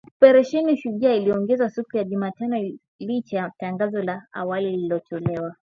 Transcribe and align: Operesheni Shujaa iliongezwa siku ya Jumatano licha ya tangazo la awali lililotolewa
Operesheni 0.17 0.77
Shujaa 0.77 1.13
iliongezwa 1.13 1.69
siku 1.69 1.97
ya 1.97 2.03
Jumatano 2.03 2.71
licha 2.99 3.37
ya 3.37 3.51
tangazo 3.57 4.01
la 4.01 4.25
awali 4.31 4.71
lililotolewa 4.71 5.55